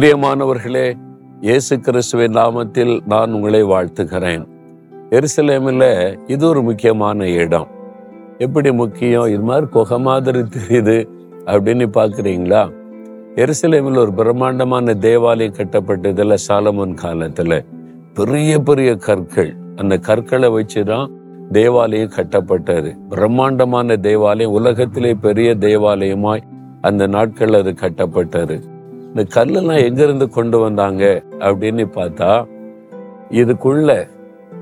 [0.00, 0.98] பிரியமானவர்களே
[1.40, 4.46] இயேசு கிறிஸ்துவின் நாமத்தில் நான் உங்களை வாழ்த்துகிறேன்.
[5.10, 7.66] எருசலேமில் இது ஒரு முக்கியமான இடம்.
[8.38, 9.24] எப்படி முக்கியம்?
[9.24, 11.08] இது மாதிரி குகை மாதிரி தெரியுது
[11.46, 12.72] அப்படின்னு பார்க்குறீங்களா?
[13.34, 17.64] எருசலேமில் ஒரு பிரம்மாண்டமான தேவாலயம் கட்டப்பட்டதில் சாலமன் காலத்தில்.
[18.14, 19.54] பெரிய பெரிய கற்கள்.
[19.76, 21.10] அந்த கற்களை வச்சு தான்
[21.52, 22.96] தேவாலயம் கட்டப்பட்டது.
[23.08, 26.42] பிரம்மாண்டமான தேவாலயம் உலகத்திலே பெரிய தேவாலயமாய்
[26.80, 28.69] அந்த நாட்கள் அது கட்டப்பட்டது.
[29.10, 32.46] இந்த கல்லெல்லாம் எங்கிருந்து கொண்டு வந்தாங்க அப்படின்னு பார்த்தா
[33.30, 34.08] இதுக்குள்ள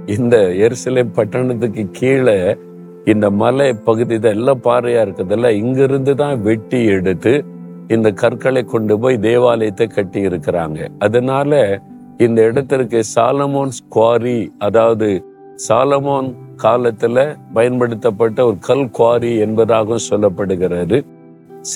[0.06, 2.56] இந்த எருசலேம் பட்டணத்துக்கு கீழே
[3.04, 7.44] இந்த மலை பகுதி எல்லாம் பாறையா இருக்கிறதுல இங்கிருந்து தான் வெட்டி எடுத்து
[7.88, 10.88] இந்த கற்களை கொண்டு போய் தேவாலயத்தை கட்டி இருக்கிறாங்க.
[10.98, 11.80] அதனால
[12.16, 15.24] இந்த இடத்திற்கு சாலமோன் குவாரி அதாவது
[15.68, 16.28] சாலமோன்
[16.62, 20.98] காலத்துல பயன்படுத்தப்பட்ட ஒரு கல் குவாரி என்பதாகவும் சொல்லப்படுகிறது.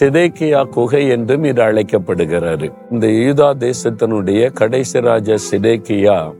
[0.01, 6.35] சிதேக்கியா குகை என்றும் இது அழைக்கப்படுகிறாரு இந்த யூதா தேசத்தினுடைய கடைசி ராஜா சிதேக்கியா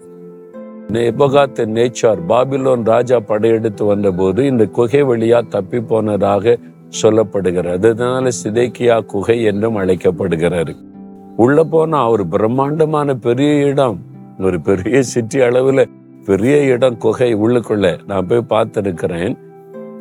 [0.93, 6.59] நெபகாத் நேச்சார் பாபிலோன் ராஜா படையெடுத்து வந்தபோது இந்த குகை வழியா தப்பி போனதாக
[7.03, 7.75] சொல்லப்படுகிறது.
[7.75, 10.77] அதனால சிதேக்கியா குகை என்றும் அழைக்கப்படுகிறாரு
[11.37, 14.01] உள்ள போனா ஒரு பிரம்மாண்டமான பெரிய இடம்.
[14.39, 15.85] ஒரு பெரிய சிட்டி அளவுல
[16.25, 17.99] பெரிய இடம் குகை உள்ளுக்குள்ள.
[18.07, 19.39] நான் போய் பார்த்திருக்கிறேன்.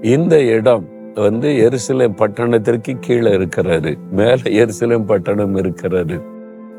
[0.01, 3.97] இந்த இடம் வந்து எருசலேம் பட்டணத்திற்கு கீழே இருக்கிறது.
[4.11, 6.21] மேல எருசலேம் பட்டணம் இருக்கிறது.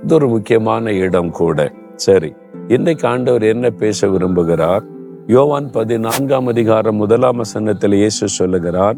[0.02, 1.72] இது ஒரு முக்கியமான இடம் கூட.
[1.94, 2.34] சரி
[2.68, 4.80] இன்னைக்கு ஆண்டவர் என்ன பேச விரும்புகிறார்?
[5.26, 8.96] யோவான் பதினான்காம் அதிகாரம் முதலாம் வசனத்தில் இயேசு சொல்லுகிறார்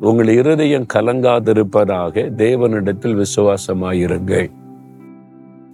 [0.00, 4.50] உங்கள் இருதயம் கலங்காதிருப்பதாக தேவனிடத்தில் விசுவாசமாயிருங்கள்.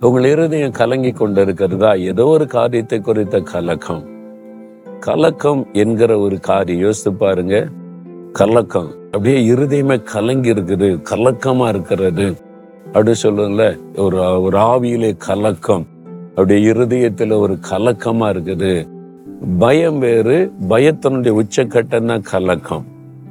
[0.01, 1.99] உங்கள் இருதயம் கலங்கி கொண்டிருக்கிறதா?
[1.99, 4.07] ஏதோ ஒரு காரியத்தை குறித்த கலக்கம்.
[5.01, 6.81] கலக்கம் என்கிற ஒரு காரியம்.
[6.81, 7.69] யோசித்து பாருங்க.
[8.39, 8.89] கலக்கம்.
[9.05, 12.37] அப்படியே இருதயமே கலங்கி இருக்குது கலக்கமா இருக்கிறது.
[12.87, 13.65] அப்படி சொல்லுங்கள
[13.97, 15.87] ஒரு ஒரு ஆவியிலே கலக்கம்.
[16.29, 18.73] அப்படியே இருதயத்துல ஒரு கலக்கமா இருக்குது.
[19.59, 22.85] பயம் வேறு பயத்தினுடைய உச்சக்கட்டம் தான் கலக்கம்.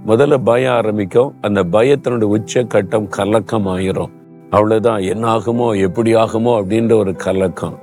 [0.07, 4.11] முதல்ல பயம் ஆரம்பிக்கும் அந்த பயத்தினுடைய உச்சக்கட்டம் கலக்கம் ஆயிரும்.
[4.49, 7.79] அவ்வளவுதான் என்ன ஆகுமோ எப்படி ஆகுமோ அப்படின்ற ஒரு கலக்கம்.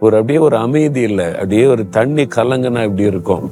[0.00, 3.46] ஒரு அப்படியே ஒரு அமைதி இல்லை அப்படியே ஒரு தண்ணி கலங்குனா இப்படி இருக்கும்?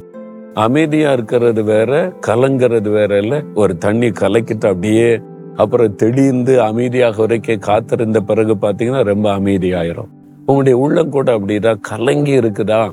[0.54, 3.42] அமைதியா இருக்கிறது வேற கலங்கிறது வேற இல்ல.
[3.54, 5.20] ஒரு தண்ணி கலக்கிட்டு அப்படியே
[5.56, 10.08] அப்புறம் தெளிந்து அமைதியாக வரைக்கும் காத்திருந்த பிறகு பாத்தீங்கன்னா ரொம்ப அமைதியாயிரும்.
[10.38, 12.90] உங்களுடைய உள்ளம் கூட அப்படிதான் கலங்கி இருக்குதா?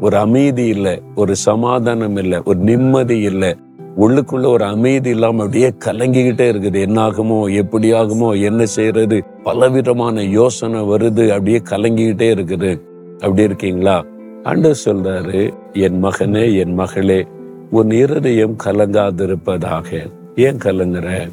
[0.00, 3.56] ஒரு அமைதி இல்லை ஒரு சமாதானம் இல்லை ஒரு நிம்மதி இல்லை.
[3.98, 6.80] உள்ளுக்குள்ள ஒரு அமைதி இல்லாம அப்படியே கலங்கிக்கிட்டே இருக்குது.
[6.88, 12.80] என்னாகுமோ எப்படியாகுமோ எப்படி ஆகுமோ என்ன செய்யறது பலவிதமான யோசனை வருது அப்படியே கலங்கிக்கிட்டே இருக்குது.
[13.14, 14.04] அப்படி இருக்கீங்களா?
[14.46, 17.26] ஆண்டவர் சொல்றாரு என் மகனே என் மகளே
[17.70, 20.10] உன் இருதயம் கலங்காதிருப்பதாக.
[20.36, 21.30] ஏன் கலங்குற?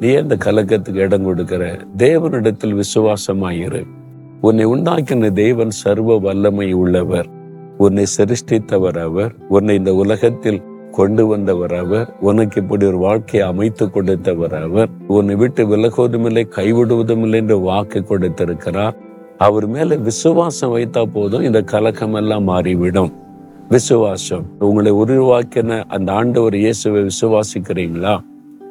[0.00, 1.78] நீ அந்த இந்த கலக்கத்துக்கு இடம் கொடுக்கிற?
[1.96, 3.86] தேவனிடத்தில் விசுவாசமாயிரு.
[4.40, 7.26] உன்னை உண்டாக்கின தேவன் சர்வ வல்லமை உள்ளவர்.
[7.78, 9.34] உன்னை சிருஷ்டித்தவர் அவர்.
[9.48, 12.16] உன்னை இந்த உலகத்தில் கொண்டு வந்தவர் அவர்.
[12.20, 14.88] உனக்கு இப்படி ஒரு வாழ்க்கையை அமைத்து கொடுத்தவர் அவர்.
[15.08, 19.06] உன்னை விட்டு விலகுவதும் இல்லை கைவிடுவதும் இல்லை என்று வாக்கு கொடுத்திருக்கிறார்.
[19.38, 23.12] அவர் மேல விசுவாசம் வைத்தா போதும் இந்த கலக்கம் எல்லாம் மாறிவிடும்.
[23.68, 24.46] விசுவாசம்.
[24.58, 28.18] உங்களை உருவாக்கின அந்த ஆண்டவர் இயேசுவை விசுவாசிக்கிறீங்களா?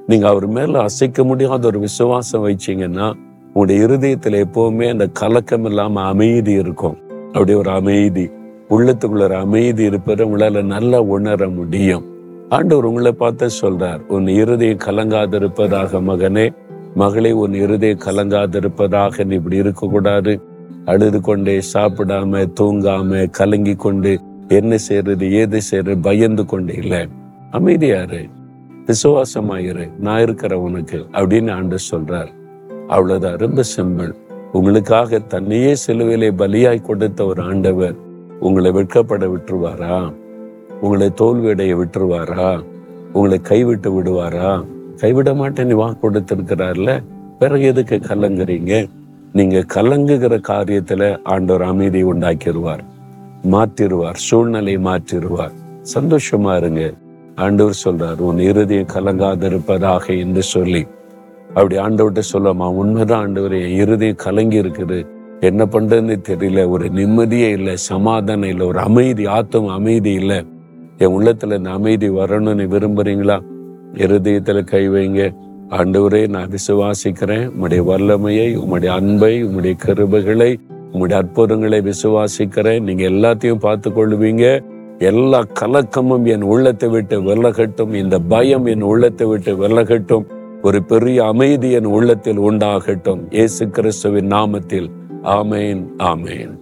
[0.07, 3.13] நீங்க அவர் மேல அசைக்க முடியாத ஒரு விசுவாசம் வச்சீங்கன்னா
[3.53, 6.97] உங்களுடைய இருதயத்துல எப்பவுமே அந்த கலக்கம் இல்லாம அமைதி இருக்கும்.
[7.27, 8.29] அப்படி ஒரு அமைதி.
[8.69, 12.05] உள்ளத்துக்குள்ள ஒரு அமைதி இருப்பதை உங்களால நல்லா உணர முடியும்.
[12.49, 16.55] ஆண்டவர் உங்களை பார்த்து சொல்றார் உன் இருதயம் கலங்காதிருப்பதாக மகனே.
[16.95, 20.41] மகளே உன் இருதயம் கலங்காதிருப்பதாக நீ இப்படி இருக்கக்கூடாது.
[20.87, 27.07] அழுது கொண்டே சாப்பிடாம தூங்காம கலங்கி கொண்டு என்ன செய்யறது ஏது செய்யறது பயந்து கொண்டு இல்லை
[27.51, 28.29] அமைதியாரு
[28.85, 29.89] விசுவாசமாயிரு.
[29.99, 32.27] நான் இருக்கிற உனக்கு அப்படின்னு ஆண்டு சொல்றார்.
[32.87, 33.35] அவ்வளவுதான்.
[33.35, 34.15] ரொம்ப சிம்பிள்.
[34.51, 37.95] உங்களுக்காக தன்னையே சிலுவையிலே பலியாய் கொடுத்த ஒரு ஆண்டவர்
[38.39, 40.13] உங்களை வெட்கப்பட விட்டுருவாரா?
[40.81, 42.63] உங்களை தோல்வியடைய விட்டுருவாரா?
[43.13, 44.65] உங்களை கைவிட்டு விடுவாரா?
[44.97, 47.03] கைவிட மாட்டேன்னு வாக்கு கொடுத்திருக்கிறார்ல.
[47.39, 48.89] பிறகு எதுக்கு கலங்குறீங்க?
[49.37, 52.79] நீங்க கலங்குகிற காரியத்துல ஆண்டவர் அமைதி உண்டாக்கிடுவார்
[53.51, 55.51] மாற்றிடுவார் சூழ்நிலை மாற்றிடுவார்
[55.93, 56.93] சந்தோஷமா இருங்க.
[57.35, 60.87] ஆண்டவர் சொல்றார் உன் இருதயம் கலங்காதிருப்பதாக என்று சொல்லி.
[61.47, 65.07] அப்படி ஆண்டவர்கிட்ட சொல்லமா உண்மைதான் ஆண்டவர் என் இருதயம் கலங்கி இருக்குது
[65.39, 66.69] என்ன பண்றதுன்னு தெரியல.
[66.69, 67.75] ஒரு நிம்மதியே இல்லை.
[67.75, 68.67] சமாதானம் இல்லை.
[68.67, 70.45] ஒரு அமைதி ஆத்தம் அமைதி இல்லை.
[70.97, 73.39] என் உள்ளத்துல இந்த அமைதி வரணும்னு விரும்புறீங்களா?
[73.93, 75.35] இருதயத்துல கை வைங்க.
[75.69, 77.51] ஆண்டவரே நான் விசுவாசிக்கிறேன்.
[77.53, 80.55] உம்முடைய வல்லமையை உம்முடைய அன்பை உம்முடைய கருபைகளை
[80.93, 82.79] உம்முடைய அற்புதங்களை விசுவாசிக்கிறேன்.
[82.79, 84.63] நீங்க எல்லாத்தையும் பார்த்து கொள்வீங்க
[84.99, 87.93] எல்லா கலக்கமும் என் உள்ளத்தை விட்டு விலகட்டும்.
[87.93, 90.25] இந்த பயம் என் உள்ளத்தை விட்டு விலகட்டும்.
[90.61, 93.21] ஒரு பெரிய அமைதி என் உள்ளத்தில் உண்டாகட்டும்.
[93.29, 94.89] இயேசு கிறிஸ்துவின் நாமத்தில்.
[95.23, 96.53] ஆமேன் ஆமேன்.